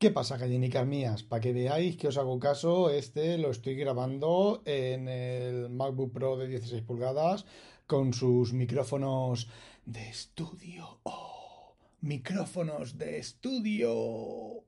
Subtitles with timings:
[0.00, 1.24] ¿Qué pasa, gallinicas mías?
[1.24, 6.36] Para que veáis que os hago caso, este lo estoy grabando en el MacBook Pro
[6.36, 7.44] de 16 pulgadas
[7.84, 9.48] con sus micrófonos
[9.86, 11.00] de estudio.
[11.02, 11.74] ¡Oh!
[12.00, 14.62] Micrófonos de estudio.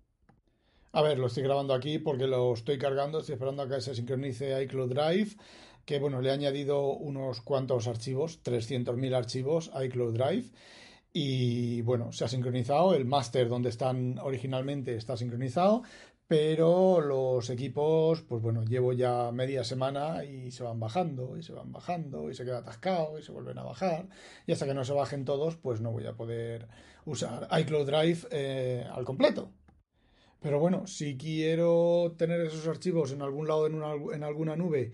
[0.91, 3.95] A ver, lo estoy grabando aquí porque lo estoy cargando, estoy esperando a que se
[3.95, 5.37] sincronice iCloud Drive,
[5.85, 10.51] que bueno, le he añadido unos cuantos archivos, 300.000 archivos a iCloud Drive
[11.13, 15.83] y bueno, se ha sincronizado, el máster donde están originalmente está sincronizado,
[16.31, 21.53] pero los equipos, pues bueno, llevo ya media semana y se van bajando, y se
[21.53, 24.09] van bajando, y se queda atascado, y se vuelven a bajar,
[24.47, 26.69] y hasta que no se bajen todos, pues no voy a poder
[27.05, 29.53] usar iCloud Drive eh, al completo.
[30.41, 33.83] Pero bueno, si quiero tener esos archivos en algún lado, en,
[34.15, 34.93] en alguna nube,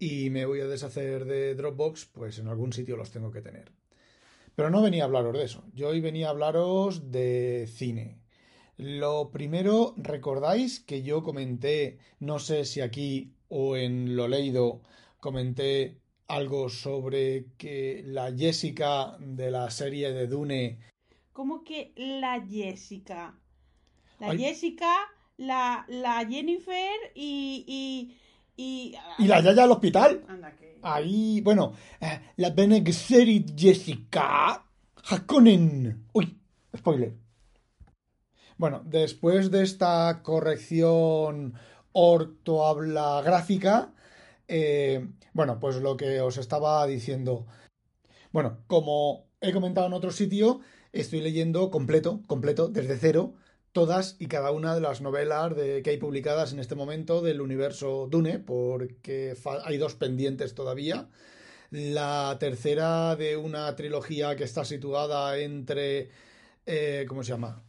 [0.00, 3.70] y me voy a deshacer de Dropbox, pues en algún sitio los tengo que tener.
[4.54, 5.64] Pero no venía a hablaros de eso.
[5.74, 8.18] Yo hoy venía a hablaros de cine.
[8.76, 14.82] Lo primero, recordáis que yo comenté, no sé si aquí o en lo leído,
[15.20, 20.78] comenté algo sobre que la Jessica de la serie de Dune.
[21.32, 23.38] ¿Cómo que la Jessica?
[24.18, 24.94] La Jessica,
[25.36, 28.16] la, la Jennifer y, y,
[28.56, 30.24] y, la Yaya al hospital.
[30.82, 34.64] Ahí, bueno, eh, la Bene Jessica
[35.08, 36.06] Hakonen.
[36.12, 36.38] Uy,
[36.76, 37.14] spoiler.
[38.56, 41.54] Bueno, después de esta corrección
[41.92, 43.92] ortohabla gráfica,
[44.48, 47.46] eh, bueno, pues lo que os estaba diciendo.
[48.32, 50.60] Bueno, como he comentado en otro sitio,
[50.92, 53.34] estoy leyendo completo, completo, desde cero,
[53.72, 57.40] todas y cada una de las novelas de, que hay publicadas en este momento del
[57.40, 59.34] universo Dune, porque
[59.64, 61.08] hay dos pendientes todavía.
[61.70, 66.10] La tercera de una trilogía que está situada entre...
[66.66, 67.62] Eh, ¿Cómo se llama?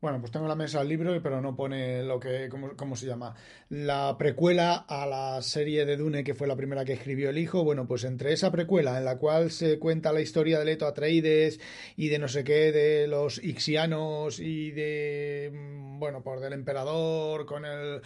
[0.00, 3.04] Bueno, pues tengo en la mesa el libro, pero no pone lo que, cómo, se
[3.04, 3.34] llama.
[3.68, 7.64] La precuela a la serie de Dune, que fue la primera que escribió el hijo.
[7.64, 11.60] Bueno, pues entre esa precuela, en la cual se cuenta la historia de Leto Atreides
[11.96, 15.50] y de no sé qué, de los Ixianos y de.
[15.52, 18.00] Mm, bueno, pues del emperador con el.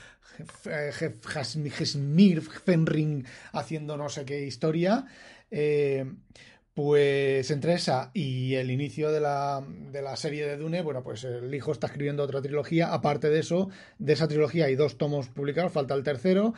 [1.22, 5.06] Jasmir Fenring haciendo no sé qué historia.
[5.48, 6.04] Eh,
[6.74, 11.22] pues entre esa y el inicio de la, de la, serie de Dune, bueno, pues
[11.22, 12.92] el hijo está escribiendo otra trilogía.
[12.92, 13.70] Aparte de eso,
[14.00, 16.52] de esa trilogía hay dos tomos publicados, falta el tercero.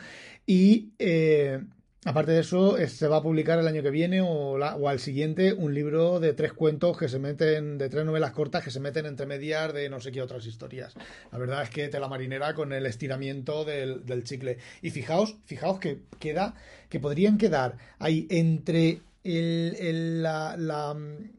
[0.47, 1.61] Y eh,
[2.03, 5.53] aparte de eso, se va a publicar el año que viene o, o, al siguiente
[5.53, 9.05] un libro de tres cuentos que se meten, de tres novelas cortas que se meten
[9.05, 10.95] entre medias de no sé qué otras historias.
[11.31, 14.57] La verdad es que tela marinera con el estiramiento del, del chicle.
[14.81, 16.55] Y fijaos, fijaos que queda,
[16.89, 21.31] que podrían quedar ahí entre el, la, la mm,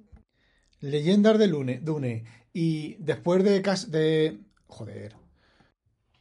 [0.81, 5.17] Leyendas de Lune, Dune y después de, de joder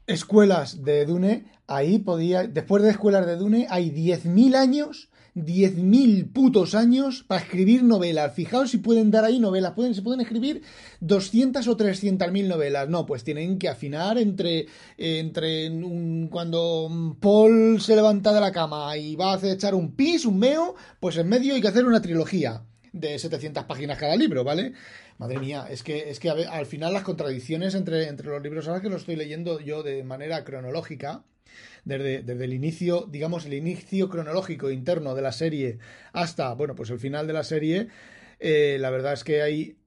[0.07, 6.74] escuelas de Dune ahí podía después de escuelas de Dune hay 10.000 años 10.000 putos
[6.74, 8.34] años para escribir novelas.
[8.34, 9.74] Fijaos si pueden dar ahí novelas.
[9.74, 10.64] Pueden, se pueden escribir
[11.02, 12.90] 200 o 300 mil novelas.
[12.90, 14.66] No, pues tienen que afinar entre,
[14.98, 19.96] entre un, cuando Paul se levanta de la cama y va a hacer echar un
[19.96, 24.16] pis, un meo, pues en medio hay que hacer una trilogía de 700 páginas cada
[24.16, 24.74] libro, ¿vale?
[25.19, 28.81] Madre mía, es que, es que al final las contradicciones entre, entre los libros, ahora
[28.81, 31.24] que los estoy leyendo yo de manera cronológica,
[31.88, 35.80] desde, desde, el inicio, digamos, el inicio cronológico interno de la serie
[36.14, 37.88] hasta, bueno, pues el final de la serie,
[38.40, 39.78] eh, la verdad es que hay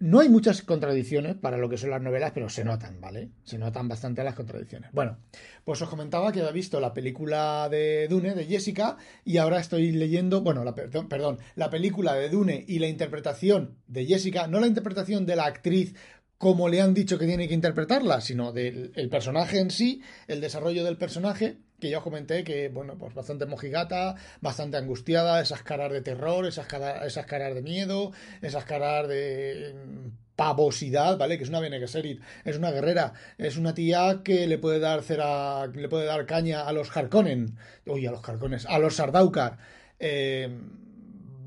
[0.00, 3.32] no hay muchas contradicciones para lo que son las novelas, pero se notan, ¿vale?
[3.44, 4.90] Se notan bastante las contradicciones.
[4.92, 5.18] Bueno,
[5.62, 8.96] pues os comentaba que había visto la película de Dune, de Jessica,
[9.26, 13.76] y ahora estoy leyendo, bueno, la, perdón, perdón, la película de Dune y la interpretación
[13.88, 15.94] de Jessica, no la interpretación de la actriz
[16.40, 20.84] como le han dicho que tiene que interpretarla, sino del personaje en sí, el desarrollo
[20.84, 25.92] del personaje, que ya os comenté que, bueno, pues bastante mojigata, bastante angustiada, esas caras
[25.92, 31.36] de terror, esas, caras, esas caras de miedo, esas caras de mm, pavosidad, ¿vale?
[31.36, 35.02] Que es una Bene Gesserit, es una guerrera, es una tía que le puede dar
[35.02, 39.58] cera, le puede dar caña a los Harkonnen, uy, a los Harkonnen, a los Sardaukar,
[39.98, 40.48] eh,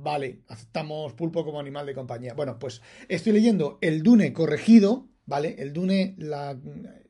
[0.03, 2.33] vale, aceptamos pulpo como animal de compañía.
[2.33, 5.55] Bueno, pues estoy leyendo el Dune corregido, ¿vale?
[5.57, 6.57] El Dune, la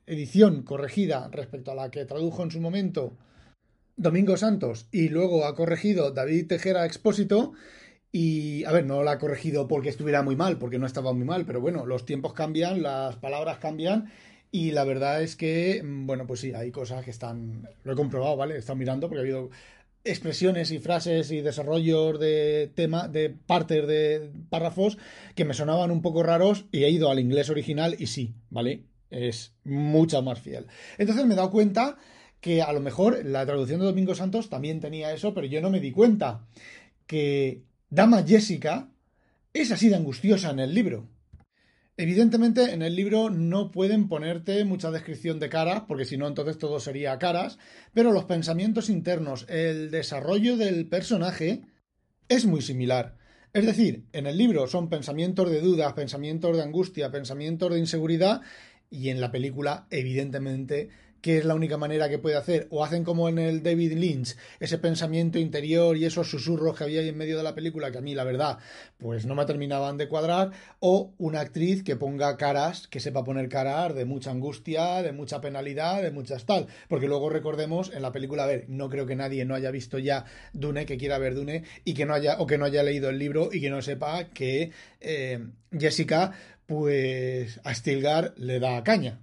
[0.06, 3.18] edición corregida respecto a la que tradujo en su momento
[3.96, 7.54] Domingo Santos y luego ha corregido David Tejera Expósito.
[8.16, 11.26] Y, a ver, no la ha corregido porque estuviera muy mal, porque no estaba muy
[11.26, 14.12] mal, pero bueno, los tiempos cambian, las palabras cambian
[14.52, 17.96] y la verdad es que, mm, bueno, pues sí, hay cosas que están, lo he
[17.96, 18.54] comprobado, ¿vale?
[18.54, 19.50] He estado mirando porque ha habido
[20.04, 24.98] expresiones y frases y desarrollos de tema, de partes de párrafos
[25.36, 28.84] que me sonaban un poco raros y he ido al inglés original y sí, ¿vale?
[29.10, 30.68] Es mucho más fiel.
[30.98, 31.98] Entonces me he dado cuenta
[32.42, 35.70] que a lo mejor la traducción de Domingo Santos también tenía eso, pero yo no
[35.70, 36.46] me di cuenta
[37.08, 38.90] que Dama Jessica
[39.54, 41.08] es así de angustiosa en el libro.
[41.96, 46.58] Evidentemente, en el libro no pueden ponerte mucha descripción de cara, porque si no, entonces
[46.58, 47.60] todo sería caras,
[47.94, 51.62] pero los pensamientos internos, el desarrollo del personaje
[52.30, 53.18] es muy similar.
[53.54, 58.42] Es decir, en el libro son pensamientos de duda, pensamientos de angustia, pensamientos de inseguridad,
[58.90, 60.90] y en la película, evidentemente,
[61.24, 64.36] que es la única manera que puede hacer, o hacen como en el David Lynch,
[64.60, 68.00] ese pensamiento interior y esos susurros que había ahí en medio de la película, que
[68.00, 68.60] a mí la verdad,
[68.98, 73.48] pues no me terminaban de cuadrar, o una actriz que ponga caras, que sepa poner
[73.48, 78.12] caras de mucha angustia, de mucha penalidad, de muchas tal, porque luego recordemos en la
[78.12, 81.36] película, a ver, no creo que nadie no haya visto ya Dune, que quiera ver
[81.36, 83.82] Dune, y que no haya, o que no haya leído el libro y que no
[83.82, 85.40] sepa que eh,
[85.72, 86.34] Jessica,
[86.66, 89.22] pues a Stilgar le da caña.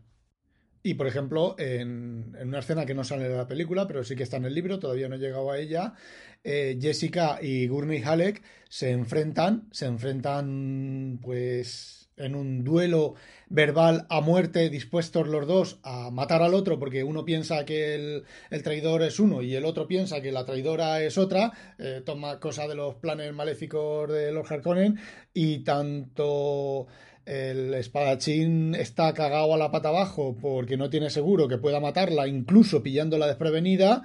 [0.83, 4.23] Y, por ejemplo, en, una escena que no sale de la película, pero sí que
[4.23, 5.95] está en el libro, todavía no he llegado a ella,
[6.43, 13.15] eh, Jessica y Gurney Halleck se enfrentan, se enfrentan, pues, en un duelo
[13.49, 18.63] verbal a muerte, dispuestos los dos a matar al otro, porque uno piensa que el,
[18.63, 22.69] traidor es uno y el otro piensa que la traidora es otra, eh, toma cosa
[22.69, 24.99] de los planes maléficos de Lord Harkonnen,
[25.35, 26.87] y tanto
[27.31, 32.27] el espadachín está cagado a la pata abajo porque no tiene seguro que pueda matarla,
[32.27, 34.03] incluso pillándola desprevenida,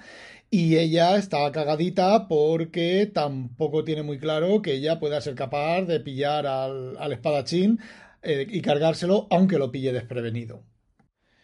[0.52, 6.00] y ella está cagadita porque tampoco tiene muy claro que ella pueda ser capaz de
[6.00, 7.80] pillar al, espadachín
[8.22, 10.62] eh, y cargárselo aunque lo pille desprevenido.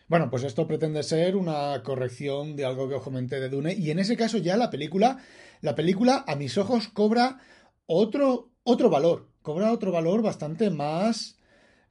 [0.08, 3.90] Bueno, pues esto pretende ser una corrección de algo que os comenté de Dune, y
[3.90, 5.18] en ese caso ya la película,
[5.62, 7.40] la película a mis ojos cobra
[7.88, 11.41] otro, otro valor, cobra otro valor bastante más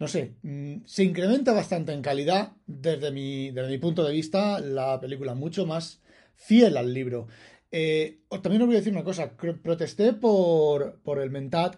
[0.00, 4.58] no sé, mm, se incrementa bastante en calidad desde mi, desde mi punto de vista
[4.58, 6.00] la película, mucho más
[6.35, 7.29] fiel al libro.
[7.70, 11.76] Eh, también os voy a decir una cosa, protesté por, por el Mentat,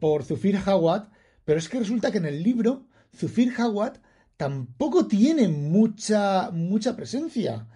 [0.00, 1.08] por Zufir Hawat,
[1.44, 3.98] pero es que resulta que en el libro Zufir Hawat
[4.36, 7.68] tampoco tiene mucha, mucha presencia.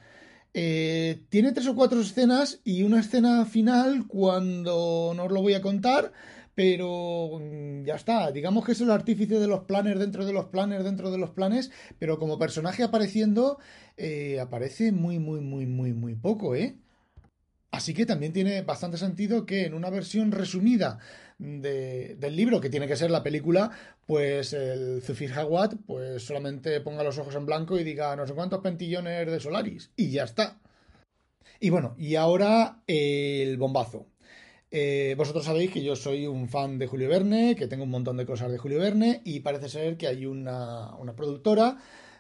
[0.53, 5.55] Eh, tiene tres o cuatro escenas y una escena final cuando no os lo voy
[5.55, 6.13] a contar,
[6.55, 8.33] pero mm, ya está.
[8.33, 11.31] Digamos que es el artífice de los planes dentro de los planes dentro de los
[11.31, 13.59] planes, pero como personaje apareciendo,
[13.97, 16.77] eh, aparece muy, muy, muy, muy, muy poco, ¿eh?
[17.73, 20.99] Así que también tiene bastante sentido que en una versión resumida
[21.39, 23.71] del libro, que tiene que ser la película,
[24.07, 28.35] pues el Zufir Hawat pues solamente ponga los ojos en blanco y diga no sé
[28.35, 29.91] cuántos pentillones de Solaris.
[29.97, 30.61] Y ya está.
[31.61, 34.07] Y bueno, y ahora el bombazo.
[34.73, 38.17] Eh, vosotros sabéis que yo soy un fan de Julio Verne, que tengo un montón
[38.17, 41.77] de cosas de Julio Verne y parece ser que hay una, productora,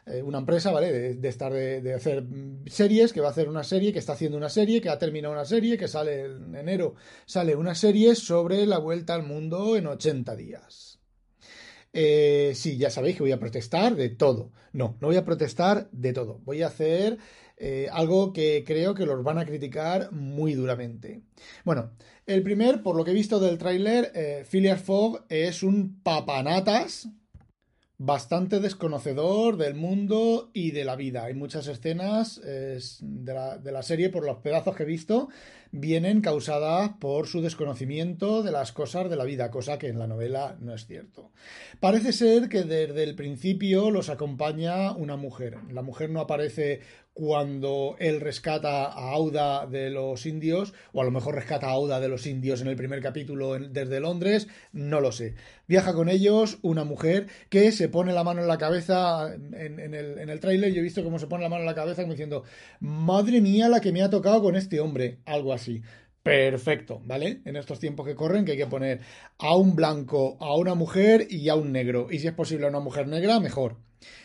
[0.06, 1.14] eh, una empresa, ¿vale?
[1.14, 2.25] De, estar de, hacer
[2.66, 5.33] series, que va a hacer una serie, que está haciendo una serie, que ha terminado
[5.33, 9.87] una serie, que sale en enero, sale una serie sobre la vuelta al mundo en
[9.87, 10.89] 80 días.
[11.92, 14.52] Eh, sí, ya sabéis que voy a protestar de todo.
[14.73, 16.40] No, no voy a protestar de todo.
[16.44, 17.18] Voy a hacer
[17.92, 21.20] algo que creo que los van a criticar muy duramente.
[21.62, 21.90] Bueno,
[22.30, 27.09] el primer, por lo que he visto del tráiler, eh, Phileas Fogg es un papanatas
[27.99, 31.25] bastante desconocedor del mundo y de la vida.
[31.25, 35.28] Hay muchas escenas de, la, serie, por los pedazos que he visto,
[35.73, 40.07] vienen causadas por su desconocimiento de las cosas de la vida, cosa que en la
[40.07, 41.31] novela no es cierto.
[41.79, 45.59] Parece ser que desde el principio los acompaña una mujer.
[45.71, 46.81] La mujer no aparece
[47.12, 52.00] cuando él rescata a Auda de los indios, o a lo mejor rescata a Auda
[52.00, 55.35] de los indios en el primer capítulo desde Londres, no lo sé.
[55.67, 60.19] Viaja con ellos una mujer que se pone la mano en la cabeza en, el,
[60.19, 62.15] en el tráiler, yo he visto cómo se pone la mano en la cabeza como
[62.15, 62.45] diciendo,
[62.81, 65.60] madre mía la que me ha tocado con este hombre, algo así.
[66.23, 67.40] Perfecto, ¿vale?
[67.45, 69.00] En estos tiempos que corren que hay que poner
[69.38, 72.09] a un blanco, a una mujer y a un negro.
[72.11, 73.79] Y si es posible a una mujer negra, mejor.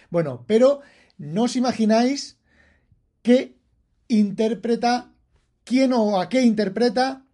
[0.10, 0.82] Bueno, pero
[1.18, 2.38] no os imagináis
[3.25, 3.58] ¿Qué
[4.08, 5.12] interpreta,
[5.63, 7.25] quién o a qué interpreta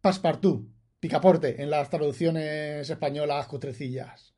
[0.00, 0.64] Passepartout,
[1.00, 4.32] Picaporte, en las traducciones españolas cutrecillas.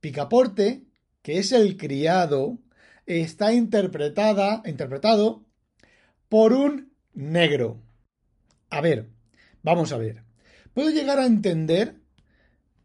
[0.00, 0.82] Picaporte
[1.22, 2.58] que es el criado,
[3.06, 5.44] está interpretada, interpretado
[6.28, 7.80] por un negro.
[8.72, 9.04] A ver,
[9.62, 10.22] vamos a ver.
[10.72, 11.96] Puedo llegar a entender,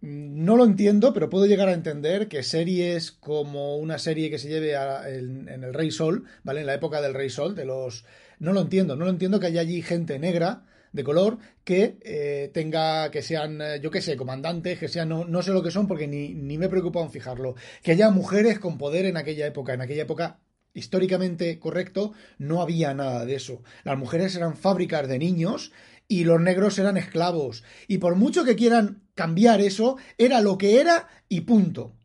[0.01, 4.49] no lo entiendo, pero puedo llegar a entender que series como una serie que se
[4.49, 6.59] lleve en, el Rey Sol, ¿vale?
[6.59, 8.03] En la época del Rey Sol, de los...
[8.37, 12.51] No lo entiendo, no lo entiendo que haya allí gente negra de color que eh,
[12.53, 15.87] tenga, que sean, eh, yo qué sé, comandantes, que sean, no, sé lo que son
[15.87, 19.47] porque ni, ni me he preocupado en fijarlo, que haya mujeres con poder en aquella
[19.47, 20.39] época, en aquella época
[20.77, 23.63] históricamente correcto, no había nada de eso.
[23.83, 25.71] Las mujeres eran fábricas de niños
[26.07, 27.63] y los negros eran esclavos.
[27.87, 31.95] Y por mucho que quieran cambiar eso, era lo que era y punto.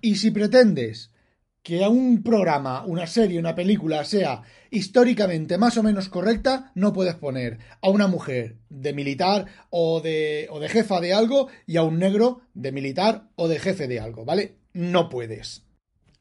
[0.00, 1.10] Y si pretendes
[1.62, 7.16] que un programa, una serie, una película sea históricamente más o menos correcta, no puedes
[7.16, 11.82] poner a una mujer de militar o de, o de jefa de algo y a
[11.82, 14.58] un negro de militar o de jefe de algo, ¿vale?
[14.74, 15.64] No puedes.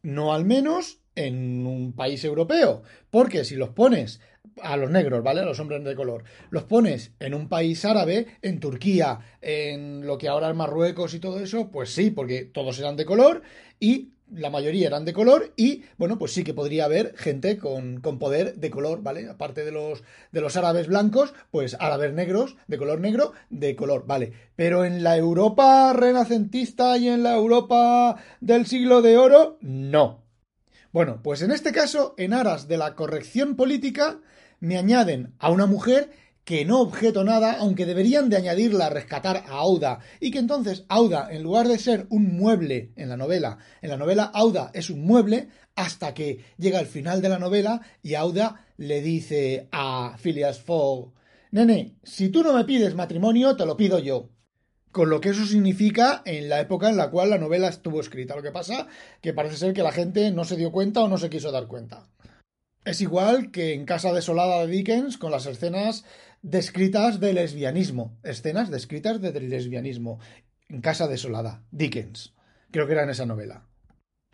[0.02, 4.20] No al menos en un país europeo, porque si los pones
[4.62, 5.42] a los negros, ¿vale?
[5.42, 6.24] A los hombres de color.
[6.50, 11.20] Los pones en un país árabe, en Turquía, en lo que ahora es Marruecos y
[11.20, 13.42] todo eso, pues sí, porque todos eran de color
[13.80, 18.02] y la mayoría eran de color y, bueno, pues sí que podría haber gente con,
[18.02, 19.30] con, poder de color, ¿vale?
[19.30, 24.06] Aparte de los, de los árabes blancos, pues árabes negros, de color negro, de color,
[24.08, 24.34] ¿vale?
[24.56, 30.25] Pero en la Europa renacentista y en la Europa del siglo de oro, no.
[30.96, 34.22] Bueno, pues en este caso, en aras de la corrección política,
[34.62, 36.12] me añaden a una mujer
[36.46, 40.86] que no objeto nada, aunque deberían de añadirla a rescatar a Auda, y que entonces
[40.88, 44.90] Auda, en lugar de ser un mueble en la novela, en la novela Auda es
[44.90, 50.16] un mueble, hasta que llega el final de la novela y Auda le dice a
[50.18, 51.12] Phileas Fogg,
[51.52, 54.30] Nene, si tú no me pides matrimonio, te lo pido yo.
[54.96, 58.34] Con lo que eso significa en la época en la cual la novela estuvo escrita.
[58.34, 58.88] Lo que pasa
[59.20, 61.68] que parece ser que la gente no se dio cuenta o no se quiso dar
[61.68, 62.08] cuenta.
[62.86, 66.06] Es igual que en Casa Desolada de Dickens con las escenas
[66.44, 68.18] descritas de lesbianismo.
[68.24, 70.22] Escenas descritas de lesbianismo.
[70.70, 72.34] En Casa Desolada, Dickens.
[72.72, 73.68] Creo que era en esa novela.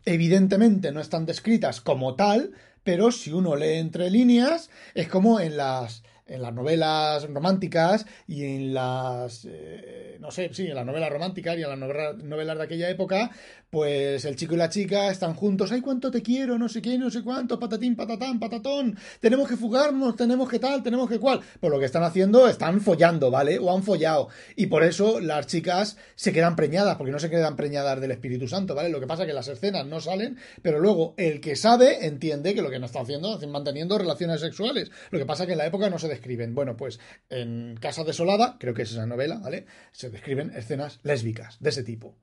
[0.05, 2.51] Evidentemente no están descritas como tal,
[2.83, 8.45] pero si uno lee entre líneas, es como en las en las novelas románticas y
[8.45, 12.63] en las, eh, no sé, sí, en las novelas románticas y en las novelas de
[12.63, 13.31] aquella época,
[13.69, 16.97] pues el chico y la chica están juntos, ay, cuánto te quiero, no sé qué,
[16.97, 21.39] no sé cuánto, patatín, patatán, patatón, tenemos que fugarnos, tenemos que tal, tenemos que cual.
[21.59, 23.59] Pues lo que están haciendo, están follando, ¿vale?
[23.59, 24.27] O han follado.
[24.55, 28.47] Y por eso las chicas se quedan preñadas, porque no se quedan preñadas del Espíritu
[28.47, 28.89] Santo, ¿vale?
[28.89, 32.53] Lo que pasa es que las escenas no salen, pero luego el que sabe entiende
[32.53, 34.91] que lo que no está haciendo es manteniendo relaciones sexuales.
[35.11, 36.53] Lo que pasa es que en la época no se describen.
[36.53, 36.99] Bueno, pues
[37.29, 39.65] en Casa Desolada, creo que es esa novela, ¿vale?
[39.91, 42.15] Se describen escenas lésbicas de ese tipo.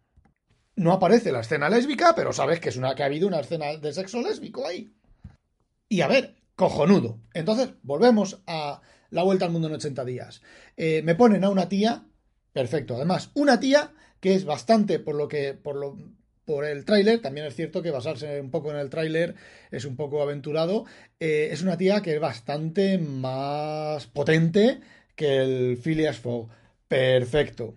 [0.76, 3.76] No aparece la escena lésbica, pero sabes que es una que ha habido una escena
[3.76, 4.94] de sexo lésbico ahí.
[5.88, 7.18] Y a ver, cojonudo.
[7.34, 10.42] Entonces, volvemos a la vuelta al mundo en 80 días.
[10.76, 12.06] Eh, me ponen a una tía,
[12.52, 12.94] perfecto.
[12.94, 15.96] Además, una tía que es bastante por lo que, por lo,
[16.48, 19.34] por el tráiler, también es cierto que basarse un poco en el tráiler
[19.70, 20.86] es un poco aventurado.
[21.20, 24.80] Eh, es una tía que es bastante más potente
[25.14, 26.48] que el Phileas Fogg.
[26.88, 27.74] Perfecto.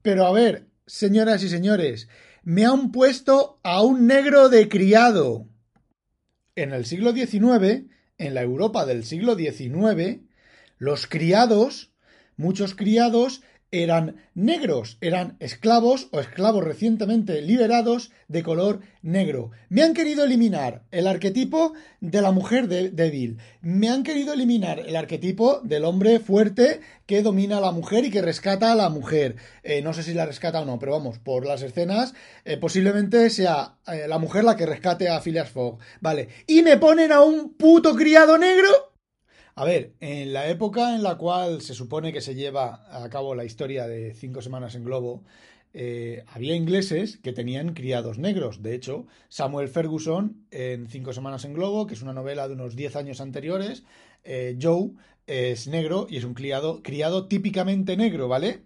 [0.00, 2.08] Pero a ver, señoras y señores,
[2.42, 5.46] me han puesto a un negro de criado.
[6.56, 10.22] En el siglo XIX, en la Europa del siglo XIX,
[10.78, 11.92] los criados,
[12.38, 13.42] muchos criados,
[13.72, 19.50] eran negros, eran esclavos o esclavos recientemente liberados de color negro.
[19.70, 23.38] Me han querido eliminar el arquetipo de la mujer débil.
[23.62, 28.10] Me han querido eliminar el arquetipo del hombre fuerte que domina a la mujer y
[28.10, 29.36] que rescata a la mujer.
[29.62, 32.14] Eh, no sé si la rescata o no, pero vamos, por las escenas,
[32.44, 35.78] eh, posiblemente sea eh, la mujer la que rescate a Phileas Fogg.
[36.00, 36.28] Vale.
[36.46, 38.91] Y me ponen a un puto criado negro
[39.54, 43.34] a ver, en la época en la cual se supone que se lleva a cabo
[43.34, 45.22] la historia de cinco semanas en globo,
[45.74, 48.62] eh, había ingleses que tenían criados negros.
[48.62, 52.76] De hecho, Samuel Ferguson, en Cinco Semanas en Globo, que es una novela de unos
[52.76, 53.84] diez años anteriores,
[54.24, 54.90] eh, Joe
[55.26, 58.62] es negro y es un criado típicamente negro, ¿vale?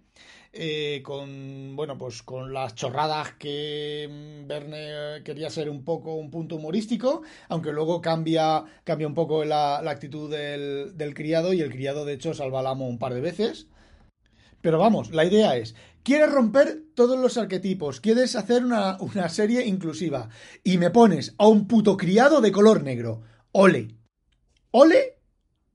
[0.59, 6.31] Eh, con bueno pues con las chorradas que mm, Verne quería ser un poco un
[6.31, 11.69] punto humorístico aunque luego cambia cambia un poco la, actitud del, del, criado y el
[11.69, 13.67] criado de hecho salva al amo un par de veces.
[14.61, 19.65] Pero vamos la idea es quieres romper todos los arquetipos quieres hacer una, una serie
[19.67, 20.29] inclusiva
[20.63, 23.21] y me pones a un puto criado de color negro.
[23.51, 23.89] Ole.
[24.71, 25.19] Ole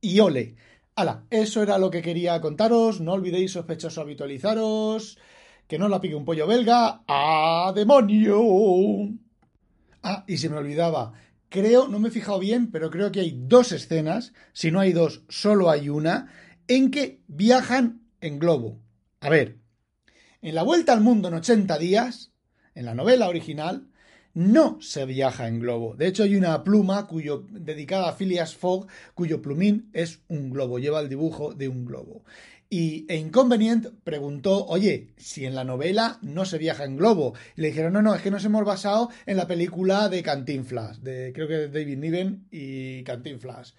[0.01, 0.57] y ole
[0.95, 3.01] Hala, eso era lo que quería contaros.
[3.01, 5.19] No olvidéis, sospechosos, habitualizaros.
[5.67, 7.03] Que no la pique un pollo belga.
[7.07, 9.09] ¡A demonio!
[10.03, 11.13] Ah, y se me olvidaba.
[11.49, 14.93] Creo, no me he fijado bien, pero creo que hay dos escenas, si no hay
[14.93, 16.33] dos, solo hay una,
[16.67, 18.81] en que viajan en globo.
[19.21, 19.59] A ver,
[20.41, 22.33] en la vuelta al mundo en 80 días,
[22.75, 23.89] en la novela original,
[24.35, 25.95] no se viaja en globo.
[25.95, 30.79] De hecho, hay una pluma cuyo, dedicada a Phileas Fogg, cuyo plumín es un globo,
[30.79, 32.25] lleva el dibujo de un globo.
[32.71, 37.35] Y e Inconvenient preguntó, oye, si en la novela no se viaja en globo.
[37.55, 41.05] Y le dijeron, no, no, es que nos hemos basado en la película de Cantinflas,
[41.05, 43.75] de creo que de David Niven y Cantinflas.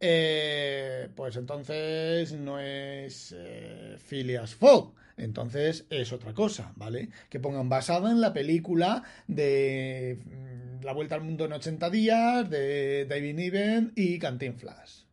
[0.00, 4.94] Eh, pues entonces no es eh, Phileas Fogg.
[5.16, 7.10] Entonces es otra cosa, ¿vale?
[7.30, 12.50] Que pongan basada en la película de mm, La Vuelta al Mundo en 80 días,
[12.50, 15.06] de David Niven y Cantinflas.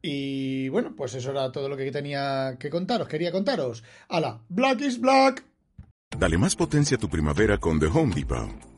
[0.00, 3.84] Y bueno, pues eso era todo lo que tenía que contaros, quería contaros.
[4.08, 4.40] ¡Hala!
[4.48, 5.44] ¡Black is Black!
[6.16, 8.77] Dale más potencia a tu primavera con The Home Depot.